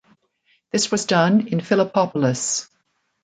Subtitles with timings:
[0.71, 2.67] This was done in Philippopolis.